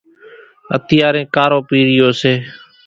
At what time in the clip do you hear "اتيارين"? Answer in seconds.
0.75-1.25